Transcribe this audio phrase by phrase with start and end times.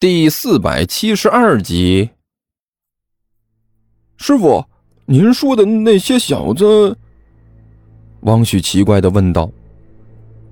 [0.00, 2.10] 第四百七十二集，
[4.16, 4.64] 师傅，
[5.06, 6.96] 您说的那些小子，
[8.20, 9.50] 汪旭奇怪的问道：“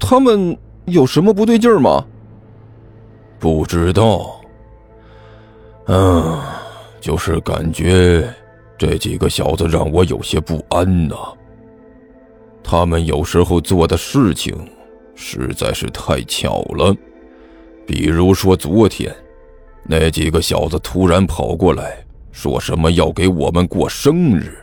[0.00, 2.06] 他们有什么不对劲吗？”
[3.38, 4.40] 不知道，
[5.88, 6.40] 嗯，
[6.98, 8.26] 就是感觉
[8.78, 11.16] 这几个小子让我有些不安呐。
[12.62, 14.56] 他们有时候做的事情
[15.14, 16.96] 实在是太巧了，
[17.86, 19.14] 比如说昨天。
[19.86, 21.98] 那几个小子突然跑过来，
[22.32, 24.56] 说什么要给我们过生日，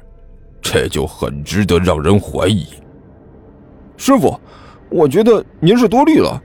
[0.61, 2.65] 这就很值得让人怀疑。
[3.97, 4.35] 师傅，
[4.89, 6.41] 我觉得您是多虑了。”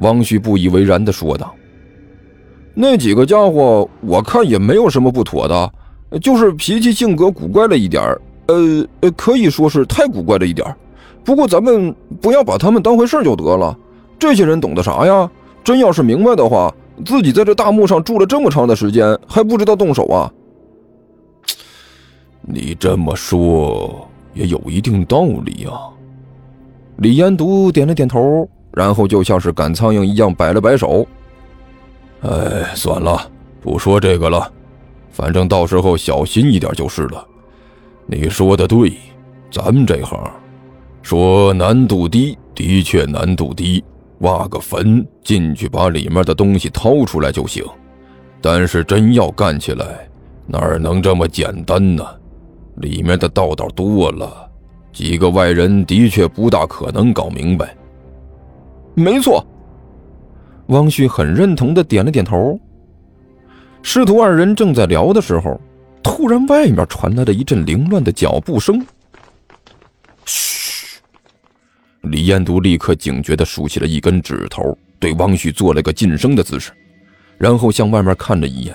[0.00, 1.54] 汪旭不以为然的说道。
[2.74, 8.02] “那几个家伙，我看也没有什么不妥的，就是脾气性格古怪了一点
[8.46, 10.74] 呃呃，可以说是太古怪了一点
[11.22, 13.78] 不过咱们不要把他们当回事就得了。
[14.18, 15.30] 这些人懂得啥呀？
[15.62, 16.74] 真要是明白的话。”
[17.04, 20.30] 自己在这大墓上住了这么长的时间，还不知道动手啊？
[22.42, 25.88] 你这么说也有一定道理啊。
[26.96, 31.06] 李延独点了点头，然后就像是赶苍蝇一样摆了摆手
[32.22, 33.30] ：“哎，算了，
[33.60, 34.52] 不说这个了，
[35.10, 37.26] 反正到时候小心一点就是了。
[38.06, 38.92] 你说的对，
[39.50, 40.18] 咱们这行
[41.00, 43.82] 说难度低，的确难度低。”
[44.22, 47.64] 挖个坟进去，把里面的东西掏出来就行。
[48.40, 50.08] 但是真要干起来，
[50.46, 52.04] 哪能这么简单呢？
[52.76, 54.50] 里面的道道多了，
[54.92, 57.76] 几个外人的确不大可能搞明白。
[58.94, 59.46] 没错，
[60.66, 62.58] 汪旭很认同的点了点头。
[63.82, 65.60] 师徒二人正在聊的时候，
[66.02, 68.84] 突然外面传来了一阵凌乱的脚步声。
[72.02, 76.72] 李彦都立刻警觉地竖起了一根指头，对汪旭做了个噤声的姿势，
[77.38, 78.74] 然后向外面看了一眼，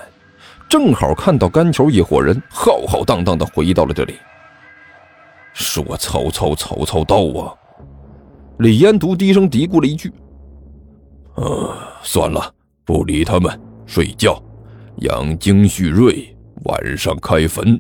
[0.69, 4.15] 正好看到甘球一伙人浩浩荡荡地回到了这里。
[5.53, 7.53] 说：“曹操，曹操到啊！”
[8.59, 10.11] 李彦都低声嘀咕了一句
[11.35, 12.53] ：“呃，算了，
[12.85, 14.41] 不理他们，睡觉，
[14.97, 17.79] 养精蓄锐，晚上开坟。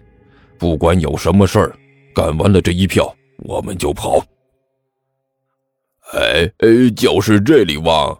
[0.57, 1.75] 不管有什么事儿，
[2.15, 3.15] 干完了这一票，
[3.45, 4.21] 我们就跑。”
[6.13, 8.17] 哎哎，就是这里汪！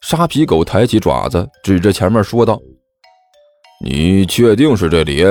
[0.00, 2.60] 沙皮狗抬起爪子，指着前面说道
[3.84, 5.24] ：“你确定是这里？”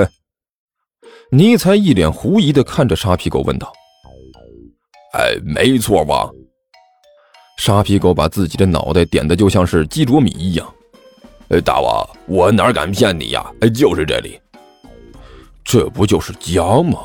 [1.30, 3.70] 尼才一脸狐疑的看着沙皮狗问道
[5.12, 6.30] ：“哎，没错吧！”
[7.58, 10.74] 沙皮狗把自己的脑袋点的就像是鸡啄米一样。
[11.50, 13.52] “哎，大王，我哪敢骗你呀？
[13.60, 14.40] 哎，就是这里。
[15.62, 16.98] 这不就是家吗？”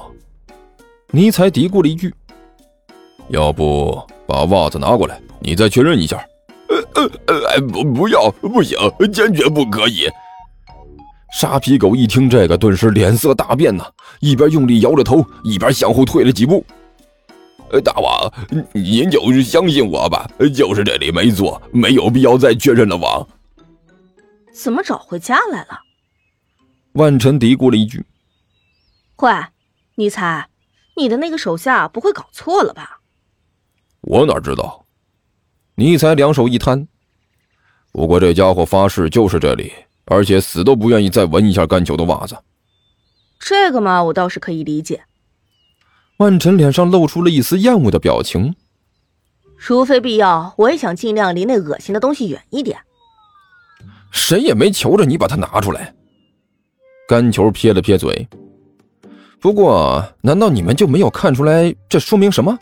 [1.11, 2.13] 尼才嘀咕了一句
[3.27, 6.17] ：“要不……”把袜子拿过来，你再确认一下。
[6.69, 8.77] 呃呃呃，哎，不，不要，不行，
[9.13, 10.09] 坚决不可以。
[11.39, 13.85] 沙皮狗一听这个，顿时脸色大变呐，
[14.19, 16.65] 一边用力摇着头，一边向后退了几步。
[17.69, 18.31] 呃，大王，
[18.73, 22.97] 您就是相信我吧，就是这里没错，没有必要再确认了。
[22.97, 23.27] 王，
[24.53, 25.79] 怎么找回家来了？
[26.93, 28.05] 万晨嘀咕了一句
[29.19, 29.31] ：“喂，
[29.95, 30.47] 你猜，
[30.95, 32.96] 你的那个手下不会搞错了吧？”
[34.07, 34.85] 我哪知道？
[35.75, 36.87] 尼才两手一摊。
[37.91, 39.71] 不过这家伙发誓就是这里，
[40.05, 42.37] 而且死都不愿意再闻一下甘球的袜子。
[43.37, 45.03] 这个嘛，我倒是可以理解。
[46.19, 48.55] 万晨脸上露出了一丝厌恶的表情。
[49.59, 52.79] 除非必要，我也想尽量离那恶心的东西远一点。
[54.11, 55.93] 谁也没求着你把它拿出来。
[57.09, 58.27] 甘球撇了撇嘴。
[59.41, 62.57] 不过，难道你们就没有看出来这说明什么？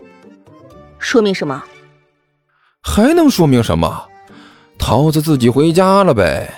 [1.06, 1.64] 说明什么？
[2.82, 4.08] 还能说明什么？
[4.80, 6.52] 桃子自己回家了呗。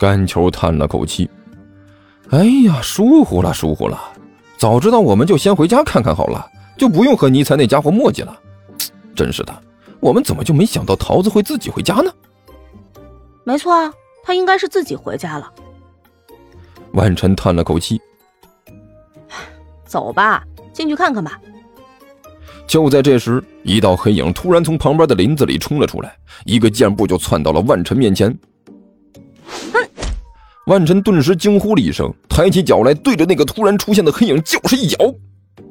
[0.00, 1.30] 甘球叹了口气
[2.30, 4.00] ：“哎呀，疏忽了，疏忽了！
[4.58, 6.44] 早知道我们就先回家看看好了，
[6.76, 8.36] 就不用和尼才那家伙磨叽了。
[9.14, 9.62] 真是的，
[10.00, 12.12] 我们怎么就没想到桃子会自己回家呢？”
[13.46, 15.48] 没错啊，他应该是自己回家了。
[16.94, 18.00] 万晨叹了口气
[19.86, 20.42] ：“走吧，
[20.72, 21.40] 进去看看吧。”
[22.70, 28.32] 就在这时，一道黑影突然从旁边的林子里冲了出来，一个箭步就窜到了万晨面前。
[30.66, 34.98] 万晨顿时惊呼了一声，抬起脚来，对着那个突然出现的黑影就是一脚。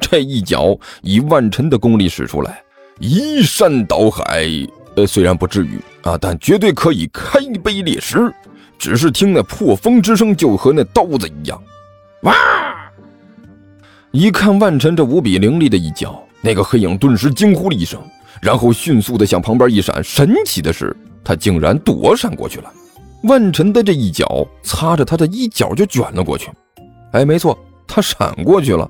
[0.01, 2.61] 这一脚以万晨的功力使出来，
[2.99, 4.45] 移山倒海，
[4.95, 8.29] 呃，虽然不至于啊，但绝对可以开碑裂石。
[8.77, 11.63] 只是听那破风之声，就和那刀子一样。
[12.23, 12.35] 哇！
[14.11, 16.21] 一看万晨这无比凌厉的一脚。
[16.41, 18.01] 那个黑影顿时惊呼了一声，
[18.41, 20.03] 然后迅速的向旁边一闪。
[20.03, 22.71] 神奇的是，他竟然躲闪过去了。
[23.23, 26.49] 万晨的这一脚擦着他的衣角就卷了过去。
[27.11, 28.89] 哎，没错，他闪过去了。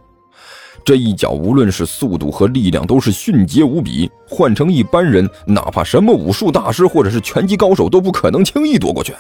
[0.85, 9.13] 这一脚无论是速度和力量都是迅捷无比，换成一般人，哪怕什么武术大师或者是拳击高手都不可能轻易躲过去。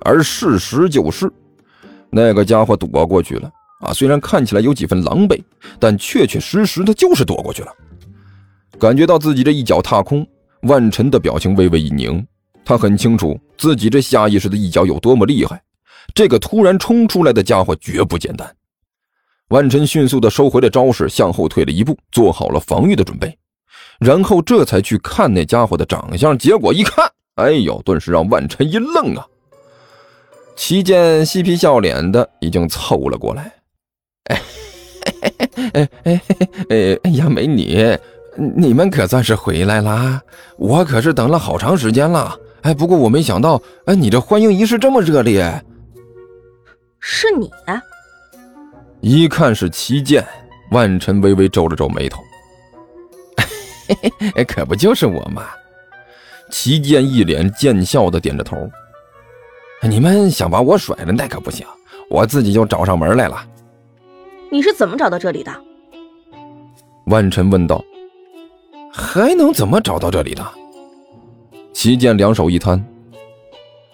[0.00, 1.30] 而事实就是，
[2.10, 3.92] 那个家伙躲过去了啊！
[3.92, 5.42] 虽然看起来有几分狼狈，
[5.78, 7.72] 但确确实实的就是躲过去了。
[8.78, 10.26] 感觉到自己这一脚踏空，
[10.62, 12.26] 万晨的表情微微一凝，
[12.64, 15.62] 他很清楚自己这下意识的一脚有多么厉害。
[16.14, 18.54] 这个突然冲出来的家伙绝不简单。
[19.48, 23.36] 万晨迅速的收回了招式，向后退了一步，做好了防御的准备，
[23.98, 26.36] 然后这才去看那家伙的长相。
[26.36, 27.06] 结果一看，
[27.36, 29.26] 哎呦，顿时让万晨一愣啊！
[30.56, 33.52] 齐健嬉皮笑脸的已经凑了过来，
[35.74, 36.20] 哎哎
[36.70, 37.96] 哎哎呀，美女，
[38.56, 40.20] 你们可算是回来啦！
[40.56, 42.36] 我可是等了好长时间了。
[42.62, 45.62] 哎，不过我没想到，哎，你这欢迎仪式这么热烈。
[46.98, 47.50] 是你？
[49.00, 50.26] 一看是齐剑，
[50.70, 52.22] 万晨微微皱了皱眉头。
[54.48, 55.42] 可不就是我吗？
[56.50, 58.56] 齐剑一脸贱笑的点着头。
[59.82, 61.66] 你们想把我甩了，那可不行，
[62.08, 63.44] 我自己就找上门来了。
[64.50, 65.52] 你是怎么找到这里的？
[67.06, 67.84] 万晨问道。
[68.92, 70.44] 还能怎么找到这里的？
[71.72, 72.80] 齐健两手一摊，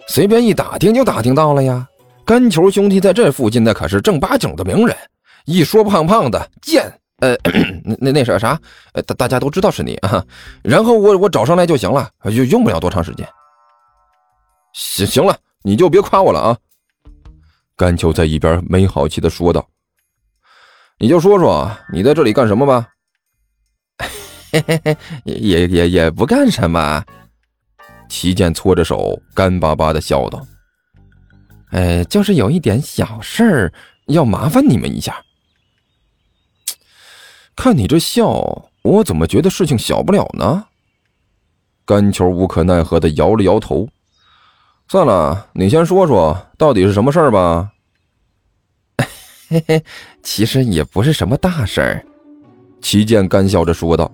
[0.07, 1.87] 随便一打听就打听到了呀。
[2.23, 4.95] 干球兄弟在这附近，那可是正八经的名人。
[5.45, 6.83] 一说胖胖的健，
[7.19, 7.35] 呃，
[7.83, 8.59] 那那那是啥？
[8.93, 10.23] 呃，大大家都知道是你啊。
[10.61, 13.27] 然后我我找上来就行了，就用不了多长时间。
[14.73, 16.57] 行行了，你就别夸我了啊。
[17.75, 19.67] 甘球在一边没好气的说道
[21.01, 22.87] ：“你就说说你在这里干什么吧。
[25.25, 27.03] ”也也也不干什么。
[28.07, 30.45] 齐健搓着手，干巴巴的笑道。
[31.71, 33.73] 哎，就是有一点小事儿，
[34.09, 35.19] 要麻烦你们一下。
[37.55, 40.67] 看你这笑，我怎么觉得事情小不了呢？
[41.83, 43.89] 干球无可奈何的摇了摇头。
[44.87, 47.71] 算了，你先说说到底是什么事儿吧。
[49.51, 49.83] 嘿嘿，
[50.23, 52.01] 其实也不是什么大事儿。
[52.79, 54.09] 齐健干笑着说道：“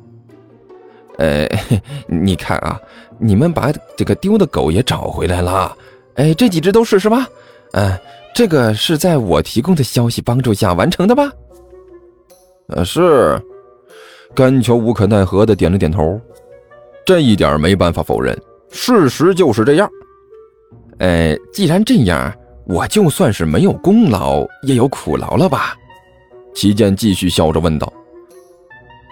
[1.19, 1.47] 呃，
[2.09, 2.81] 你看啊，
[3.19, 5.77] 你们把这个丢的狗也找回来了。
[6.15, 7.27] 哎，这几只都是是吧？”
[7.73, 7.95] 嗯，
[8.33, 11.31] 这个是在我提供的消息帮助下完成的吧？
[12.69, 13.39] 呃，是。
[14.33, 16.19] 甘球无可奈何的点了点头，
[17.05, 18.35] 这一点没办法否认，
[18.71, 19.87] 事实就是这样。
[20.97, 22.33] 哎，既然这样，
[22.67, 25.75] 我就算是没有功劳，也有苦劳了吧？
[26.53, 27.91] 齐健继续笑着问道。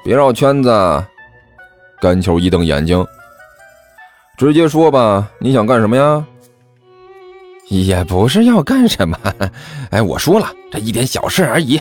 [0.03, 1.03] 别绕圈子。
[2.01, 3.03] 甘球一瞪眼睛，
[4.37, 6.23] 直接说吧，你想干什么呀？
[7.69, 9.17] 也不是要干什么，
[9.89, 11.79] 哎，我说了，这一点小事而已。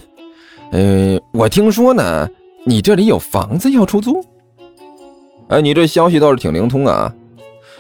[0.70, 2.29] 呃，我听说呢，
[2.65, 4.25] 你这里有房子要出租。
[5.49, 7.12] 哎，你这消息倒是挺灵通啊！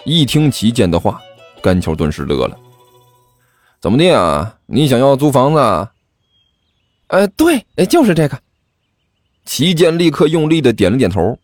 [0.04, 1.20] 一听齐健的话，
[1.62, 2.58] 甘球顿时乐了。
[3.84, 4.56] 怎么的啊？
[4.64, 5.88] 你想要租房子？
[7.08, 8.40] 呃，对，就是这个。
[9.44, 11.38] 齐健立刻用力的点了点头。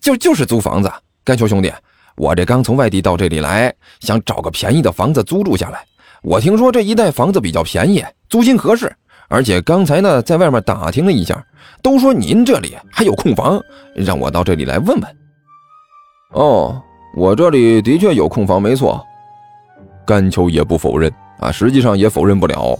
[0.00, 0.90] 就就是租房子，
[1.22, 1.70] 甘球兄弟。
[2.16, 3.70] 我这刚从外地到这里来，
[4.00, 5.84] 想找个便宜的房子租住下来。
[6.22, 8.90] 我听说这一带房子比较便宜，租金合适，
[9.28, 11.46] 而且刚才呢在外面打听了一下，
[11.82, 13.62] 都说您这里还有空房，
[13.94, 15.16] 让我到这里来问问。
[16.30, 16.82] 哦，
[17.14, 19.04] 我这里的确有空房，没错。
[20.08, 22.78] 甘秋也不否认啊，实际上也否认不了。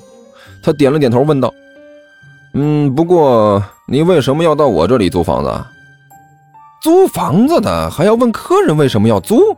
[0.63, 1.53] 他点了点头，问道
[2.55, 5.53] ：“嗯，不过你为什么要到我这里租房子？”
[6.81, 9.55] 租房子的还要问客人为什么要租？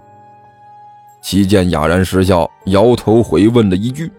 [1.23, 4.11] 齐健哑然失笑，摇头回问了一句：“